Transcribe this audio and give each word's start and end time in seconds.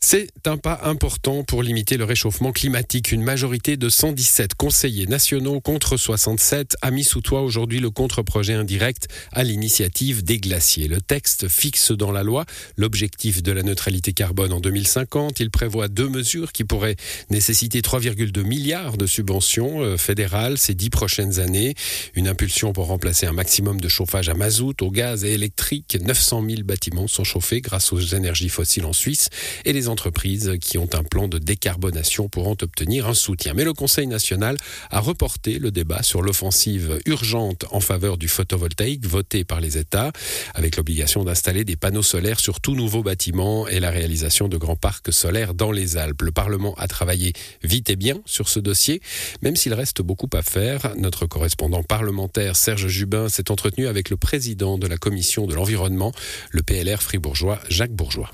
C'est 0.00 0.28
un 0.44 0.56
pas 0.56 0.80
important 0.84 1.42
pour 1.42 1.62
limiter 1.62 1.96
le 1.96 2.04
réchauffement 2.04 2.52
climatique. 2.52 3.10
Une 3.10 3.22
majorité 3.22 3.76
de 3.76 3.88
117 3.88 4.54
conseillers 4.54 5.06
nationaux 5.06 5.60
contre 5.60 5.96
67 5.96 6.76
a 6.80 6.90
mis 6.92 7.02
sous 7.02 7.22
toit 7.22 7.40
aujourd'hui 7.40 7.80
le 7.80 7.90
contre-projet 7.90 8.52
indirect 8.52 9.08
à 9.32 9.42
l'initiative 9.42 10.22
des 10.22 10.38
glaciers. 10.38 10.86
Le 10.86 11.00
texte 11.00 11.48
fixe 11.48 11.90
dans 11.90 12.12
la 12.12 12.22
loi 12.22 12.44
l'objectif 12.76 13.42
de 13.42 13.50
la 13.50 13.62
neutralité 13.62 14.12
carbone 14.12 14.52
en 14.52 14.60
2050. 14.60 15.40
Il 15.40 15.50
prévoit 15.50 15.88
deux 15.88 16.08
mesures 16.08 16.52
qui 16.52 16.62
pourraient 16.62 16.96
nécessiter 17.30 17.80
3,2 17.80 18.44
milliards 18.44 18.98
de 18.98 19.06
subventions 19.06 19.80
euh, 19.80 19.96
fédérales 19.96 20.58
ces 20.58 20.74
dix 20.74 20.90
prochaines 20.90 21.40
années. 21.40 21.74
Une 22.14 22.28
impulsion 22.28 22.72
pour 22.72 22.86
remplacer 22.86 23.26
un 23.26 23.32
maximum 23.32 23.80
de 23.80 23.88
chauffage 23.88 24.28
à 24.28 24.34
mazout, 24.34 24.80
au 24.82 24.90
gaz 24.90 25.24
et 25.24 25.32
électrique. 25.32 25.98
900 26.00 26.44
000 26.48 26.62
bâtiments 26.62 27.08
sont 27.08 27.24
chauffés 27.24 27.60
grâce 27.60 27.92
aux 27.92 28.00
énergies 28.00 28.50
fossiles 28.50 28.84
en 28.84 28.92
Suisse 28.92 29.30
et 29.64 29.72
les 29.72 29.85
entreprises 29.88 30.54
qui 30.60 30.78
ont 30.78 30.88
un 30.94 31.02
plan 31.02 31.28
de 31.28 31.38
décarbonation 31.38 32.28
pourront 32.28 32.56
obtenir 32.62 33.08
un 33.08 33.14
soutien. 33.14 33.54
Mais 33.54 33.64
le 33.64 33.72
Conseil 33.72 34.06
national 34.06 34.56
a 34.90 35.00
reporté 35.00 35.58
le 35.58 35.70
débat 35.70 36.02
sur 36.02 36.22
l'offensive 36.22 36.98
urgente 37.06 37.64
en 37.70 37.80
faveur 37.80 38.16
du 38.16 38.28
photovoltaïque 38.28 39.06
votée 39.06 39.44
par 39.44 39.60
les 39.60 39.78
États, 39.78 40.12
avec 40.54 40.76
l'obligation 40.76 41.24
d'installer 41.24 41.64
des 41.64 41.76
panneaux 41.76 42.02
solaires 42.02 42.40
sur 42.40 42.60
tout 42.60 42.74
nouveau 42.74 43.02
bâtiment 43.02 43.68
et 43.68 43.80
la 43.80 43.90
réalisation 43.90 44.48
de 44.48 44.56
grands 44.56 44.76
parcs 44.76 45.12
solaires 45.12 45.54
dans 45.54 45.72
les 45.72 45.96
Alpes. 45.96 46.22
Le 46.22 46.32
Parlement 46.32 46.74
a 46.76 46.88
travaillé 46.88 47.32
vite 47.62 47.90
et 47.90 47.96
bien 47.96 48.20
sur 48.24 48.48
ce 48.48 48.60
dossier, 48.60 49.00
même 49.42 49.56
s'il 49.56 49.74
reste 49.74 50.02
beaucoup 50.02 50.30
à 50.32 50.42
faire. 50.42 50.94
Notre 50.96 51.26
correspondant 51.26 51.82
parlementaire 51.82 52.56
Serge 52.56 52.88
Jubin 52.88 53.28
s'est 53.28 53.50
entretenu 53.50 53.86
avec 53.86 54.10
le 54.10 54.16
président 54.16 54.78
de 54.78 54.86
la 54.86 54.96
commission 54.96 55.46
de 55.46 55.54
l'environnement, 55.54 56.12
le 56.50 56.62
PLR 56.62 57.02
fribourgeois 57.02 57.60
Jacques 57.68 57.92
Bourgeois. 57.92 58.30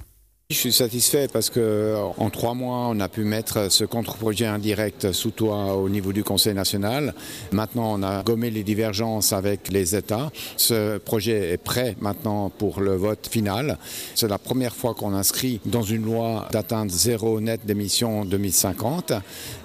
Je 0.53 0.59
suis 0.59 0.73
satisfait 0.73 1.29
parce 1.33 1.49
que 1.49 1.97
en 2.19 2.29
trois 2.29 2.53
mois, 2.53 2.89
on 2.91 3.01
a 3.01 3.09
pu 3.09 3.25
mettre 3.25 3.73
ce 3.73 3.85
contre-projet 3.85 4.45
indirect 4.45 5.11
sous 5.13 5.31
toit 5.31 5.77
au 5.77 5.89
niveau 5.89 6.13
du 6.13 6.25
Conseil 6.25 6.53
national. 6.53 7.15
Maintenant, 7.53 7.99
on 7.99 8.03
a 8.03 8.23
gommé 8.23 8.51
les 8.51 8.63
divergences 8.63 9.33
avec 9.33 9.71
les 9.71 9.97
États. 9.97 10.31
Ce 10.59 10.99
projet 10.99 11.53
est 11.53 11.57
prêt 11.57 11.97
maintenant 12.03 12.51
pour 12.51 12.81
le 12.81 12.95
vote 12.97 13.29
final. 13.31 13.79
C'est 14.15 14.29
la 14.29 14.37
première 14.37 14.75
fois 14.75 14.93
qu'on 14.93 15.15
inscrit 15.15 15.59
dans 15.65 15.83
une 15.83 16.05
loi 16.05 16.49
d'atteindre 16.53 16.93
zéro 16.93 17.41
net 17.41 17.63
d'émissions 17.65 18.27
2050 18.27 19.15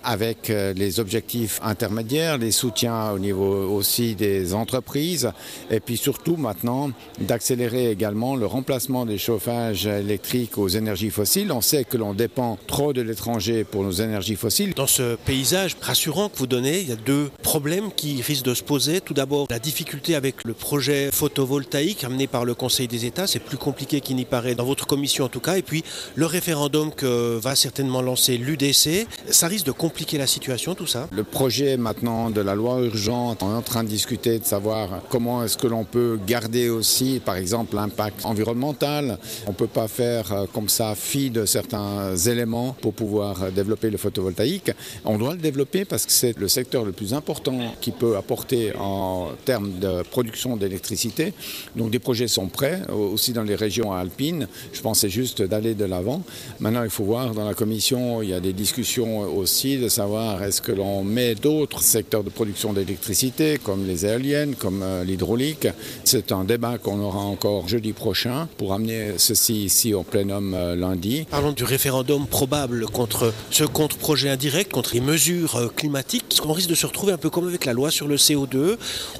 avec 0.06 0.50
euh, 0.50 0.72
les 0.72 1.02
objectifs 1.02 1.60
intermédiaires, 1.64 2.38
les 2.38 2.52
soutiens 2.52 3.12
au 3.12 3.20
niveau 3.20 3.70
aussi 3.76 4.16
des 4.16 4.54
entreprises 4.54 5.30
et 5.70 5.82
puis 5.82 5.98
surtout 5.98 6.38
maintenant 6.38 6.92
d'accélérer 7.20 7.92
également 7.92 8.38
le 8.38 8.46
remplacement 8.46 9.06
des 9.06 9.18
chauffages 9.18 9.86
électriques 9.86 10.58
aux 10.58 10.77
énergies 10.78 11.10
fossiles. 11.10 11.52
On 11.52 11.62
sait 11.62 11.84
que 11.84 11.98
l'on 11.98 12.14
dépend 12.14 12.58
trop 12.68 12.94
de 12.94 13.02
l'étranger 13.02 13.64
pour 13.64 13.84
nos 13.84 13.92
énergies 13.92 14.36
fossiles. 14.36 14.74
Dans 14.74 14.88
ce 14.88 15.16
paysage 15.16 15.76
rassurant 15.82 16.30
que 16.30 16.38
vous 16.38 16.48
donnez, 16.48 16.80
il 16.80 16.90
y 16.90 16.94
a 16.94 16.96
deux 16.96 17.30
problèmes 17.44 17.92
qui 17.96 18.22
risquent 18.22 18.46
de 18.46 18.54
se 18.54 18.64
poser. 18.64 19.02
Tout 19.02 19.14
d'abord, 19.14 19.48
la 19.50 19.60
difficulté 19.60 20.16
avec 20.16 20.44
le 20.46 20.54
projet 20.54 21.10
photovoltaïque 21.12 22.04
amené 22.04 22.28
par 22.28 22.46
le 22.46 22.54
Conseil 22.54 22.88
des 22.88 23.06
États. 23.06 23.28
C'est 23.28 23.40
plus 23.40 23.58
compliqué 23.58 24.02
qu'il 24.02 24.16
n'y 24.16 24.26
paraît 24.26 24.56
dans 24.56 24.66
votre 24.66 24.88
commission 24.88 25.26
en 25.26 25.30
tout 25.30 25.40
cas. 25.40 25.58
Et 25.58 25.62
puis, 25.62 25.84
le 26.16 26.26
référendum 26.26 26.92
que 26.92 27.38
va 27.38 27.56
certainement 27.56 28.02
lancer 28.02 28.38
l'UDC. 28.38 29.08
Ça 29.30 29.48
risque 29.48 29.66
de 29.66 29.72
compliquer 29.72 30.18
la 30.18 30.28
situation, 30.28 30.76
tout 30.76 30.88
ça. 30.88 31.08
Le 31.12 31.24
projet 31.24 31.78
maintenant 31.78 32.30
de 32.30 32.42
la 32.42 32.56
loi 32.56 32.82
urgente, 32.82 33.44
on 33.44 33.52
est 33.52 33.58
en 33.58 33.62
train 33.62 33.84
de 33.84 33.90
discuter 33.90 34.40
de 34.40 34.46
savoir 34.46 35.02
comment 35.10 35.44
est-ce 35.44 35.58
que 35.58 35.68
l'on 35.68 35.84
peut 35.84 36.20
garder 36.26 36.70
aussi, 36.70 37.22
par 37.24 37.36
exemple, 37.36 37.76
l'impact 37.76 38.26
environnemental. 38.26 39.18
On 39.46 39.52
ne 39.52 39.56
peut 39.56 39.68
pas 39.68 39.88
faire 39.88 40.32
euh, 40.32 40.46
comme 40.58 40.70
ça 40.70 40.96
fi 40.96 41.30
de 41.30 41.46
certains 41.46 42.16
éléments 42.16 42.76
pour 42.82 42.92
pouvoir 42.92 43.52
développer 43.52 43.92
le 43.92 43.98
photovoltaïque. 43.98 44.72
On 45.06 45.20
doit 45.20 45.34
le 45.34 45.38
développer 45.38 45.86
parce 45.86 46.08
que 46.08 46.12
c'est 46.12 46.36
le 46.36 46.48
secteur 46.48 46.84
le 46.84 46.94
plus 46.94 47.14
important 47.14 47.60
qui 47.80 47.92
peut 47.92 48.18
apporter 48.18 48.74
en 48.76 49.34
termes 49.46 49.78
de 49.78 50.02
production 50.02 50.58
d'électricité. 50.58 51.34
Donc 51.76 51.92
des 51.92 52.00
projets 52.00 52.28
sont 52.28 52.48
prêts, 52.48 52.82
aussi 52.90 53.34
dans 53.34 53.44
les 53.44 53.54
régions 53.54 53.94
alpines. 53.94 54.48
Je 54.74 54.82
pensais 54.82 55.10
juste 55.10 55.44
d'aller 55.44 55.76
de 55.76 55.86
l'avant. 55.86 56.24
Maintenant, 56.60 56.84
il 56.84 56.90
faut 56.90 57.04
voir 57.04 57.36
dans 57.36 57.46
la 57.46 57.54
commission, 57.54 58.24
il 58.24 58.30
y 58.30 58.34
a 58.34 58.40
des 58.40 58.54
discussions 58.54 59.20
aussi 59.38 59.78
de 59.78 59.90
savoir 59.90 60.42
est-ce 60.42 60.64
que 60.64 60.72
l'on 60.72 61.04
met 61.04 61.36
d'autres 61.36 61.84
secteurs 61.84 62.24
de 62.24 62.32
production 62.32 62.74
d'électricité, 62.74 63.60
comme 63.64 63.86
les 63.86 64.08
éoliennes, 64.08 64.56
comme 64.56 64.82
euh, 64.82 65.04
l'hydraulique. 65.04 65.68
C'est 66.04 66.32
un 66.32 66.46
débat 66.46 66.80
qu'on 66.80 67.00
aura 67.00 67.20
encore 67.20 67.68
jeudi 67.68 67.94
prochain 67.94 68.48
pour 68.58 68.74
amener 68.74 69.12
ceci 69.18 69.66
ici 69.66 69.94
au 69.94 70.02
plénum 70.02 70.47
euh, 70.54 70.76
lundi. 70.76 71.26
Parlons 71.30 71.52
du 71.52 71.64
référendum 71.64 72.28
probable 72.28 72.86
contre 72.86 73.34
ce 73.52 73.64
contre-projet 73.64 74.30
indirect, 74.30 74.72
contre 74.72 74.94
les 74.94 75.02
mesures 75.02 75.56
euh, 75.56 75.68
climatiques. 75.68 76.26
On 76.46 76.54
risque 76.54 76.70
de 76.70 76.76
se 76.76 76.86
retrouver 76.86 77.14
un 77.14 77.18
peu 77.18 77.30
comme 77.30 77.48
avec 77.48 77.66
la 77.66 77.74
loi 77.74 77.92
sur 77.92 78.08
le 78.08 78.16
CO2. 78.16 78.78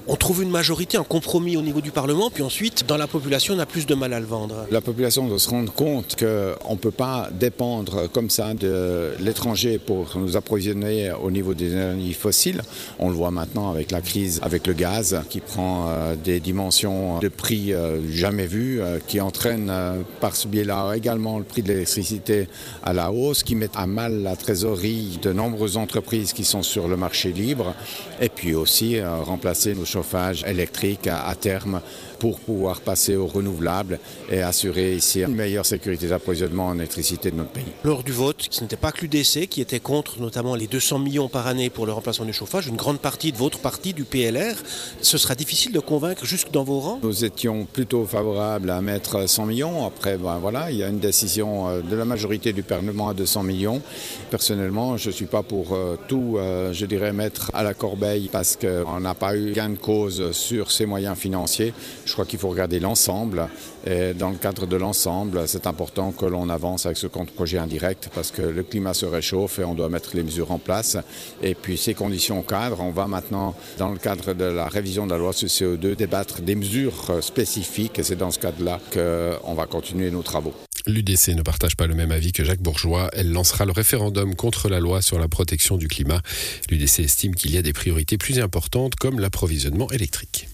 On 0.08 0.16
trouve 0.16 0.44
une 0.44 0.50
majorité, 0.50 0.98
un 0.98 1.04
compromis 1.04 1.58
au 1.58 1.62
niveau 1.62 1.82
du 1.82 1.92
Parlement, 1.92 2.30
puis 2.30 2.44
ensuite, 2.44 2.86
dans 2.88 2.98
la 2.98 3.08
population, 3.08 3.56
on 3.56 3.60
a 3.60 3.66
plus 3.66 3.86
de 3.86 3.96
mal 3.96 4.14
à 4.14 4.20
le 4.20 4.26
vendre. 4.26 4.66
La 4.72 4.82
population 4.82 5.28
doit 5.28 5.40
se 5.40 5.50
rendre 5.50 5.74
compte 5.74 6.16
qu'on 6.18 6.74
ne 6.74 6.78
peut 6.78 6.92
pas 6.92 7.30
dépendre 7.32 8.10
comme 8.12 8.30
ça 8.30 8.54
de 8.54 9.12
l'étranger 9.20 9.78
pour 9.78 10.18
nous 10.18 10.38
approvisionner 10.38 11.12
au 11.12 11.32
niveau 11.32 11.54
des 11.54 11.72
énergies 11.72 12.14
fossiles. 12.14 12.62
On 13.00 13.10
le 13.10 13.16
voit 13.16 13.32
maintenant 13.32 13.70
avec 13.70 13.92
la 13.92 14.02
crise, 14.02 14.40
avec 14.42 14.68
le 14.68 14.74
gaz, 14.74 15.20
qui 15.30 15.40
prend 15.40 15.88
euh, 15.90 16.16
des 16.16 16.40
dimensions 16.40 17.20
de 17.20 17.28
prix 17.28 17.74
jamais 18.10 18.48
vues, 18.48 18.82
qui 19.08 19.20
entraîne 19.20 19.72
par 20.20 20.36
ce 20.36 20.48
biais-là 20.48 20.94
également 20.96 21.17
le 21.18 21.44
prix 21.44 21.62
de 21.62 21.70
l'électricité 21.70 22.48
à 22.84 22.94
la 22.94 23.12
hausse, 23.12 23.44
qui 23.44 23.56
met 23.56 23.70
à 23.76 23.88
mal 23.88 24.22
la 24.24 24.36
trésorerie 24.36 25.20
de 25.22 25.34
nombreuses 25.34 25.78
entreprises 25.78 26.34
qui 26.34 26.44
sont 26.44 26.64
sur 26.64 26.88
le 26.88 26.98
marché 26.98 27.32
libre, 27.32 27.74
et 28.22 28.30
puis 28.30 28.56
aussi 28.56 28.98
euh, 28.98 29.18
remplacer 29.18 29.74
nos 29.76 29.86
chauffages 29.86 30.44
électriques 30.46 31.08
à, 31.08 31.28
à 31.28 31.36
terme 31.36 31.82
pour 32.20 32.40
pouvoir 32.40 32.82
passer 32.82 33.16
aux 33.16 33.28
renouvelables 33.28 34.00
et 34.32 34.42
assurer 34.42 34.96
ici 34.96 35.22
une 35.22 35.36
meilleure 35.36 35.66
sécurité 35.66 36.08
d'approvisionnement 36.08 36.68
en 36.68 36.76
électricité 36.78 37.32
de 37.32 37.36
notre 37.36 37.52
pays. 37.52 37.66
Lors 37.84 38.04
du 38.04 38.12
vote, 38.12 38.48
ce 38.50 38.62
n'était 38.62 38.78
pas 38.78 38.92
que 38.92 39.02
l'UDC 39.02 39.48
qui 39.48 39.62
était 39.62 39.80
contre 39.80 40.20
notamment 40.20 40.56
les 40.56 40.68
200 40.68 41.00
millions 41.00 41.30
par 41.30 41.48
année 41.48 41.70
pour 41.70 41.86
le 41.86 41.94
remplacement 41.94 42.26
du 42.26 42.34
chauffage, 42.34 42.68
une 42.68 42.76
grande 42.76 43.00
partie 43.00 43.32
de 43.32 43.38
votre 43.38 43.60
parti, 43.60 43.94
du 43.94 44.04
PLR. 44.04 44.56
Ce 45.02 45.18
sera 45.18 45.36
difficile 45.36 45.72
de 45.72 45.80
convaincre 45.80 46.26
jusque 46.26 46.52
dans 46.52 46.64
vos 46.64 46.80
rangs? 46.80 47.00
Nous 47.04 47.26
étions 47.26 47.66
plutôt 47.66 48.06
favorables 48.06 48.70
à 48.70 48.82
mettre 48.82 49.28
100 49.28 49.46
millions. 49.46 49.86
Après, 49.86 50.18
ben 50.18 50.38
voilà, 50.40 50.72
il 50.72 50.78
y 50.78 50.84
a 50.84 50.90
une 50.90 51.00
décision 51.08 51.70
euh, 51.70 51.82
de 51.82 51.96
la 51.96 52.04
majorité 52.04 52.52
du 52.52 52.64
Parlement 52.64 53.08
à 53.08 53.14
200 53.14 53.44
millions. 53.44 53.82
Personnellement, 54.30 54.98
je 54.98 55.08
ne 55.08 55.14
suis 55.14 55.26
pas 55.26 55.42
pour 55.42 55.74
euh, 55.74 55.96
tout, 56.08 56.36
euh, 56.38 56.74
je 56.74 56.86
dirais, 56.86 57.14
mettre 57.14 57.50
à 57.54 57.64
la 57.64 57.74
corbeille 57.74 58.30
parce 58.30 58.58
qu'on 58.58 59.00
n'a 59.00 59.14
pas 59.14 59.36
eu 59.38 59.54
gain 59.54 59.70
de 59.70 59.78
cause 59.78 60.32
sur 60.32 60.72
ces 60.72 60.86
moyens 60.86 61.18
financiers. 61.18 61.74
Je 62.06 62.12
crois 62.12 62.26
qu'il 62.26 62.40
faut 62.40 62.50
regarder 62.50 62.80
l'ensemble. 62.80 63.48
Et 63.86 64.14
dans 64.14 64.32
le 64.32 64.36
cadre 64.36 64.66
de 64.66 64.76
l'ensemble, 64.76 65.48
c'est 65.48 65.66
important 65.66 66.12
que 66.12 66.26
l'on 66.26 66.50
avance 66.50 66.86
avec 66.86 66.98
ce 66.98 67.08
contre-projet 67.08 67.58
indirect 67.58 68.10
parce 68.14 68.32
que 68.32 68.42
le 68.42 68.64
climat 68.64 68.94
se 68.94 69.06
réchauffe 69.06 69.60
et 69.60 69.64
on 69.64 69.76
doit 69.76 69.88
mettre 69.88 70.10
les 70.14 70.24
mesures 70.24 70.52
en 70.52 70.60
place. 70.60 70.98
Et 71.42 71.56
puis 71.56 71.78
ces 71.78 71.94
conditions 71.94 72.42
cadres, 72.42 72.82
on 72.82 72.92
va 72.92 73.08
maintenant, 73.08 73.56
dans 73.78 73.90
le 73.90 73.98
cadre 73.98 74.34
de 74.34 74.44
la 74.44 74.68
révision 74.68 75.06
de 75.06 75.12
la 75.12 75.18
loi 75.18 75.32
sur 75.32 75.70
le 75.70 75.78
CO2, 75.78 75.96
débattre 75.96 76.42
des 76.42 76.56
mesures 76.56 77.18
spécifiques 77.22 77.98
et 78.00 78.04
c'est 78.04 78.18
dans 78.18 78.32
ce 78.32 78.40
cadre-là 78.40 78.80
qu'on 78.94 79.54
va 79.54 79.66
continuer 79.68 80.12
nos 80.12 80.24
travaux. 80.24 80.54
L'UDC 80.88 81.36
ne 81.36 81.42
partage 81.42 81.76
pas 81.76 81.86
le 81.86 81.96
même 81.96 82.12
avis 82.12 82.32
que 82.32 82.44
Jacques 82.44 82.62
Bourgeois. 82.62 83.10
Elle 83.14 83.32
lancera 83.32 83.66
le 83.66 83.74
référendum 83.74 84.36
contre 84.36 84.70
la 84.70 84.80
loi 84.80 85.02
sur 85.02 85.20
la 85.20 85.28
protection 85.28 85.76
du 85.78 85.88
climat. 85.88 86.22
L'UDC 86.70 87.00
estime 87.00 87.36
qu'il 87.36 87.52
y 87.52 87.58
a 87.58 87.62
des 87.62 87.74
priorités 87.74 88.18
plus 88.18 88.40
importantes 88.40 88.96
comme 88.96 89.20
l'approvisionnement 89.20 89.90
électrique. 89.92 90.46